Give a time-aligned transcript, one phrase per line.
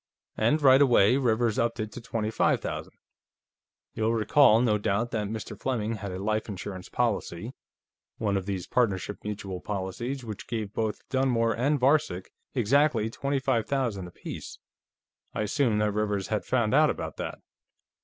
[0.35, 2.93] And, right away, Rivers upped it to twenty five thousand.
[3.93, 5.55] You'll recall, no doubt, that Mr.
[5.55, 7.53] Fleming had a life insurance policy,
[8.17, 13.67] one of these partnership mutual policies, which gave both Dunmore and Varcek exactly twenty five
[13.67, 14.57] thousand apiece.
[15.35, 17.37] I assume that Rivers had found out about that.